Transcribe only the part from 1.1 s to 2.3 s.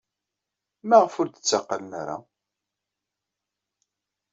ur d-tteqqalen ara?